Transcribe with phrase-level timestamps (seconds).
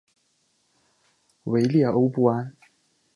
[1.43, 2.55] 维列欧布安。